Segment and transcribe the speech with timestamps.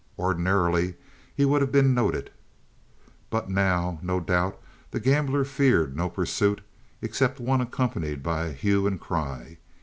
[0.17, 0.95] Ordinarily
[1.35, 2.31] he would have been noted,
[3.29, 6.61] but now, no doubt, the gambler feared no pursuit
[7.03, 9.59] except one accompanied by a hue and cry.